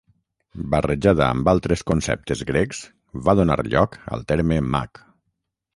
Barrejada 0.75 1.25
amb 1.33 1.51
altres 1.53 1.85
conceptes 1.91 2.41
grecs, 2.53 2.81
va 3.29 3.37
donar 3.43 3.61
lloc 3.75 4.03
al 4.17 4.27
terme 4.35 4.61
mag. 4.77 5.07